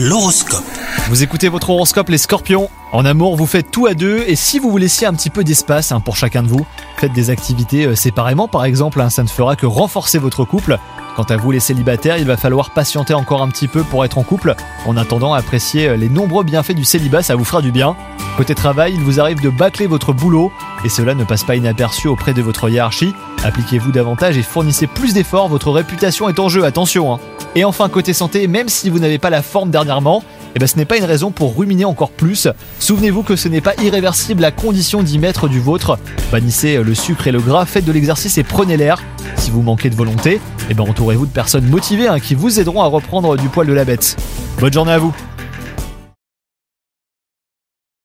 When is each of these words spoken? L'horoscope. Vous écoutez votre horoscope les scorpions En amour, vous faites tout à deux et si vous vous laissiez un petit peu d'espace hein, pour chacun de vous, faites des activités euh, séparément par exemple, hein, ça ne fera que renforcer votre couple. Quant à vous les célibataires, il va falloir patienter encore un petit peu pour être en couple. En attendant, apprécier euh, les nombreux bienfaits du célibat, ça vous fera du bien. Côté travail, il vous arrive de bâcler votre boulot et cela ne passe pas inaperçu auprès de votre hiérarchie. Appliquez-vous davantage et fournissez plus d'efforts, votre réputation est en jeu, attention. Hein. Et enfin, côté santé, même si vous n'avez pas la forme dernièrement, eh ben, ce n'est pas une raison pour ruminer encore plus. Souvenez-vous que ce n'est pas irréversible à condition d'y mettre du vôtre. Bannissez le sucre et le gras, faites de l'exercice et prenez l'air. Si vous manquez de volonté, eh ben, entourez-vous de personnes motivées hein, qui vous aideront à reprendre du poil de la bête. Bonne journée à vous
L'horoscope. 0.00 0.62
Vous 1.08 1.24
écoutez 1.24 1.48
votre 1.48 1.70
horoscope 1.70 2.08
les 2.08 2.18
scorpions 2.18 2.70
En 2.92 3.04
amour, 3.04 3.34
vous 3.34 3.46
faites 3.46 3.72
tout 3.72 3.86
à 3.86 3.94
deux 3.94 4.22
et 4.28 4.36
si 4.36 4.60
vous 4.60 4.70
vous 4.70 4.78
laissiez 4.78 5.08
un 5.08 5.12
petit 5.12 5.28
peu 5.28 5.42
d'espace 5.42 5.90
hein, 5.90 5.98
pour 5.98 6.14
chacun 6.14 6.44
de 6.44 6.46
vous, 6.46 6.64
faites 6.98 7.12
des 7.12 7.30
activités 7.30 7.84
euh, 7.84 7.96
séparément 7.96 8.46
par 8.46 8.64
exemple, 8.64 9.00
hein, 9.00 9.10
ça 9.10 9.24
ne 9.24 9.28
fera 9.28 9.56
que 9.56 9.66
renforcer 9.66 10.18
votre 10.18 10.44
couple. 10.44 10.78
Quant 11.16 11.24
à 11.24 11.36
vous 11.36 11.50
les 11.50 11.58
célibataires, 11.58 12.16
il 12.16 12.26
va 12.26 12.36
falloir 12.36 12.70
patienter 12.70 13.12
encore 13.12 13.42
un 13.42 13.48
petit 13.48 13.66
peu 13.66 13.82
pour 13.82 14.04
être 14.04 14.18
en 14.18 14.22
couple. 14.22 14.54
En 14.86 14.96
attendant, 14.96 15.34
apprécier 15.34 15.88
euh, 15.88 15.96
les 15.96 16.08
nombreux 16.08 16.44
bienfaits 16.44 16.76
du 16.76 16.84
célibat, 16.84 17.24
ça 17.24 17.34
vous 17.34 17.44
fera 17.44 17.60
du 17.60 17.72
bien. 17.72 17.96
Côté 18.36 18.54
travail, 18.54 18.92
il 18.94 19.00
vous 19.00 19.18
arrive 19.18 19.40
de 19.40 19.50
bâcler 19.50 19.88
votre 19.88 20.12
boulot 20.12 20.52
et 20.84 20.88
cela 20.88 21.16
ne 21.16 21.24
passe 21.24 21.42
pas 21.42 21.56
inaperçu 21.56 22.06
auprès 22.06 22.34
de 22.34 22.42
votre 22.42 22.70
hiérarchie. 22.70 23.16
Appliquez-vous 23.42 23.90
davantage 23.90 24.38
et 24.38 24.44
fournissez 24.44 24.86
plus 24.86 25.12
d'efforts, 25.12 25.48
votre 25.48 25.72
réputation 25.72 26.28
est 26.28 26.38
en 26.38 26.48
jeu, 26.48 26.62
attention. 26.64 27.12
Hein. 27.12 27.18
Et 27.54 27.64
enfin, 27.64 27.88
côté 27.88 28.12
santé, 28.12 28.46
même 28.46 28.68
si 28.68 28.90
vous 28.90 28.98
n'avez 28.98 29.18
pas 29.18 29.30
la 29.30 29.42
forme 29.42 29.70
dernièrement, 29.70 30.22
eh 30.54 30.58
ben, 30.58 30.66
ce 30.66 30.76
n'est 30.76 30.84
pas 30.84 30.96
une 30.96 31.04
raison 31.04 31.30
pour 31.30 31.56
ruminer 31.56 31.84
encore 31.84 32.10
plus. 32.10 32.48
Souvenez-vous 32.78 33.22
que 33.22 33.36
ce 33.36 33.48
n'est 33.48 33.60
pas 33.60 33.74
irréversible 33.82 34.44
à 34.44 34.50
condition 34.50 35.02
d'y 35.02 35.18
mettre 35.18 35.48
du 35.48 35.60
vôtre. 35.60 35.98
Bannissez 36.30 36.82
le 36.82 36.94
sucre 36.94 37.26
et 37.26 37.32
le 37.32 37.40
gras, 37.40 37.64
faites 37.64 37.84
de 37.84 37.92
l'exercice 37.92 38.38
et 38.38 38.44
prenez 38.44 38.76
l'air. 38.76 39.02
Si 39.36 39.50
vous 39.50 39.62
manquez 39.62 39.90
de 39.90 39.96
volonté, 39.96 40.40
eh 40.70 40.74
ben, 40.74 40.84
entourez-vous 40.84 41.26
de 41.26 41.32
personnes 41.32 41.66
motivées 41.68 42.08
hein, 42.08 42.20
qui 42.20 42.34
vous 42.34 42.60
aideront 42.60 42.82
à 42.82 42.86
reprendre 42.86 43.36
du 43.36 43.48
poil 43.48 43.66
de 43.66 43.72
la 43.72 43.84
bête. 43.84 44.16
Bonne 44.60 44.72
journée 44.72 44.92
à 44.92 44.98
vous 44.98 45.14